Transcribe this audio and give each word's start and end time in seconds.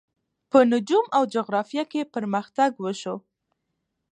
په 0.51 0.59
نجوم 0.71 1.05
او 1.17 1.23
جغرافیه 1.33 1.83
کې 1.91 2.09
پرمختګ 2.13 2.71
وشو. 2.83 3.15